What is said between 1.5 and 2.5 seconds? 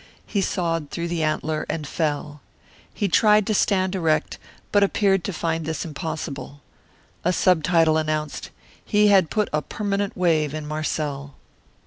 and fell.